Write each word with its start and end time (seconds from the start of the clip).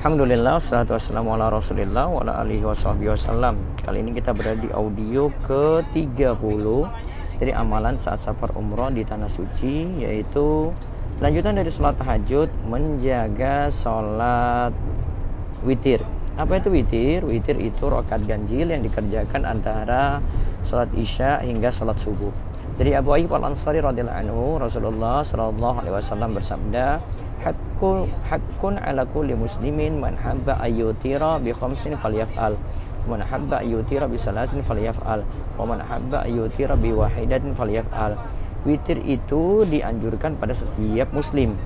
Alhamdulillah, 0.00 0.56
wassalatu 0.56 0.96
wassalamu 0.96 1.36
ala 1.36 1.52
rasulillah 1.52 2.08
wa 2.08 2.24
ala 2.24 2.40
alihi 2.40 2.64
wa 2.64 2.72
wasallam 2.72 3.60
Kali 3.84 4.00
ini 4.00 4.16
kita 4.16 4.32
berada 4.32 4.56
di 4.56 4.72
audio 4.72 5.28
ke-30 5.44 6.64
Dari 7.36 7.52
amalan 7.52 8.00
saat 8.00 8.24
safar 8.24 8.48
umroh 8.56 8.88
di 8.88 9.04
Tanah 9.04 9.28
Suci 9.28 10.00
Yaitu 10.00 10.72
lanjutan 11.20 11.60
dari 11.60 11.68
sholat 11.68 12.00
tahajud 12.00 12.48
Menjaga 12.64 13.68
sholat 13.68 14.72
witir. 15.68 16.00
Apa 16.40 16.64
itu 16.64 16.72
witir? 16.72 17.20
Witir 17.28 17.60
itu 17.60 17.84
rokat 17.84 18.24
ganjil 18.24 18.72
yang 18.72 18.80
dikerjakan 18.80 19.44
antara 19.44 20.24
sholat 20.64 20.88
isya 20.96 21.44
hingga 21.44 21.68
sholat 21.68 22.00
subuh 22.00 22.32
dari 22.80 22.96
Abu 22.96 23.12
Ayyub 23.12 23.36
Al 23.36 23.52
Ansari 23.52 23.84
radhiyallahu 23.84 24.20
anhu 24.24 24.56
Rasulullah 24.56 25.20
sallallahu 25.20 25.84
alaihi 25.84 26.00
wasallam 26.00 26.32
bersabda 26.32 26.96
hakku 27.44 28.08
hakkun 28.24 28.80
ala 28.80 29.04
kulli 29.04 29.36
muslimin 29.36 30.00
man 30.00 30.16
habba 30.16 30.56
ayyutira 30.64 31.36
bi 31.44 31.52
khamsin 31.52 32.00
falyaf'al 32.00 32.56
man 33.04 33.20
habba 33.20 33.60
ayyutira 33.60 34.08
bi 34.08 34.16
salasin 34.16 34.64
falyaf'al 34.64 35.20
wa 35.60 35.64
man 35.68 35.84
habba 35.84 36.24
ayyutira 36.24 36.72
bi 36.72 36.96
wahidatin 36.96 37.52
falyaf'al. 37.52 38.16
Witir 38.64 38.96
itu 39.04 39.68
dianjurkan 39.68 40.40
pada 40.40 40.56
setiap 40.56 41.12
muslim 41.12 41.60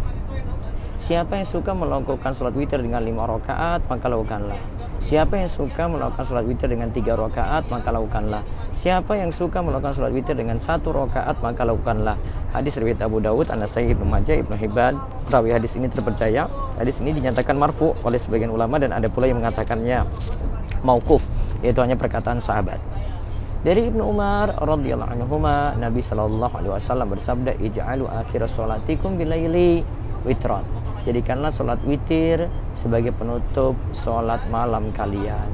Siapa 1.05 1.37
yang 1.37 1.45
suka 1.45 1.77
melakukan 1.77 2.33
sholat 2.33 2.57
witir 2.57 2.81
dengan 2.81 3.05
lima 3.05 3.29
rakaat 3.29 3.85
maka 3.93 4.09
lakukanlah. 4.09 4.57
Siapa 5.05 5.37
yang 5.37 5.53
suka 5.53 5.85
melakukan 5.85 6.25
sholat 6.25 6.49
witir 6.49 6.73
dengan 6.73 6.97
tiga 6.97 7.13
rakaat 7.13 7.69
maka 7.69 7.93
lakukanlah. 7.93 8.41
Siapa 8.73 9.13
yang 9.13 9.29
suka 9.29 9.61
melakukan 9.61 10.01
sholat 10.01 10.17
witir 10.17 10.33
dengan 10.33 10.57
satu 10.57 10.97
rakaat 10.97 11.45
maka 11.45 11.69
lakukanlah. 11.69 12.17
Hadis 12.57 12.81
riwayat 12.81 13.05
Abu 13.05 13.21
Dawud, 13.21 13.53
An-Nasai, 13.53 13.93
Ibnu 13.93 14.09
Majah, 14.09 14.41
Ibnu 14.41 14.57
Hibban. 14.57 14.97
Rawi 15.29 15.53
hadis 15.53 15.77
ini 15.77 15.93
terpercaya. 15.93 16.49
Hadis 16.81 16.97
ini 17.05 17.13
dinyatakan 17.13 17.61
marfu 17.61 17.93
oleh 18.01 18.17
sebagian 18.17 18.49
ulama 18.49 18.81
dan 18.81 18.97
ada 18.97 19.13
pula 19.13 19.29
yang 19.29 19.45
mengatakannya 19.45 20.09
maukuf, 20.89 21.21
yaitu 21.61 21.85
hanya 21.85 22.01
perkataan 22.01 22.41
sahabat. 22.41 22.81
Dari 23.61 23.93
Ibnu 23.93 24.09
Umar 24.09 24.57
radhiyallahu 24.57 25.21
anhu, 25.21 25.37
Nabi 25.77 26.01
sallallahu 26.01 26.65
alaihi 26.65 26.73
wasallam 26.73 27.13
bersabda, 27.13 27.61
"Ij'alu 27.61 28.09
akhir 28.09 28.49
sholatikum 28.49 29.21
bilaili 29.21 29.85
witran." 30.25 30.84
Jadikanlah 31.05 31.53
sholat 31.53 31.81
witir 31.85 32.49
sebagai 32.73 33.13
penutup 33.13 33.77
sholat 33.93 34.41
malam 34.49 34.89
kalian. 34.97 35.53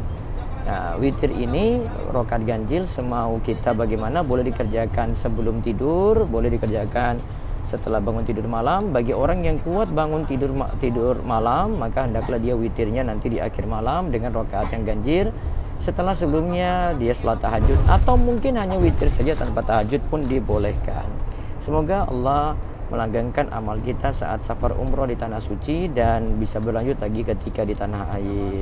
Nah, 0.61 0.95
witir 1.03 1.35
ini 1.35 1.83
rokat 2.15 2.47
ganjil 2.47 2.87
semau 2.87 3.43
kita 3.43 3.75
bagaimana 3.75 4.23
boleh 4.23 4.47
dikerjakan 4.47 5.11
sebelum 5.11 5.59
tidur, 5.65 6.23
boleh 6.29 6.55
dikerjakan 6.55 7.19
setelah 7.67 7.99
bangun 7.99 8.23
tidur 8.23 8.47
malam. 8.47 8.95
Bagi 8.95 9.11
orang 9.11 9.43
yang 9.43 9.59
kuat 9.67 9.91
bangun 9.91 10.29
tidur 10.31 10.55
tidur 10.79 11.19
malam, 11.27 11.81
maka 11.83 12.07
hendaklah 12.07 12.39
dia 12.39 12.55
witirnya 12.55 13.03
nanti 13.03 13.35
di 13.35 13.43
akhir 13.43 13.67
malam 13.67 14.15
dengan 14.15 14.31
rokaat 14.31 14.71
yang 14.71 14.87
ganjil. 14.87 15.35
Setelah 15.81 16.13
sebelumnya 16.13 16.93
dia 17.01 17.17
sholat 17.17 17.41
tahajud 17.41 17.81
atau 17.89 18.15
mungkin 18.21 18.61
hanya 18.61 18.77
witir 18.77 19.09
saja 19.09 19.33
tanpa 19.33 19.65
tahajud 19.65 20.05
pun 20.13 20.29
dibolehkan. 20.29 21.09
Semoga 21.57 22.05
Allah 22.05 22.55
melanggengkan 22.91 23.47
amal 23.55 23.79
kita 23.79 24.11
saat 24.11 24.43
safar 24.43 24.75
umroh 24.75 25.07
di 25.07 25.15
tanah 25.15 25.39
suci 25.39 25.87
dan 25.95 26.43
bisa 26.43 26.59
berlanjut 26.59 26.99
lagi 26.99 27.23
ketika 27.23 27.63
di 27.63 27.75
tanah 27.79 28.03
air. 28.19 28.59